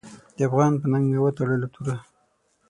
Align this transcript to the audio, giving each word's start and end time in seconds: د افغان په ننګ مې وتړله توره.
د 0.35 0.37
افغان 0.47 0.73
په 0.81 0.87
ننګ 0.91 1.05
مې 1.11 1.19
وتړله 1.21 1.67
توره. 1.73 1.95